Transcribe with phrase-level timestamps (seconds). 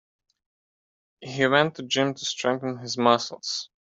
[1.19, 3.69] He went to gym to strengthen his muscles.